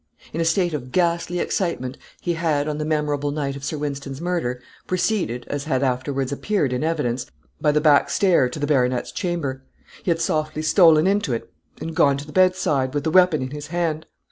[0.33, 4.19] In a state of ghastly excitement he had, on the memorable night of Sir Wynston's
[4.19, 7.27] murder, proceeded, as had afterwards appeared in evidence,
[7.61, 9.61] by the back stair to the baronet's chamber;
[10.01, 13.51] he had softly stolen into it, and gone to the bedside, with the weapon in
[13.51, 14.07] his hand.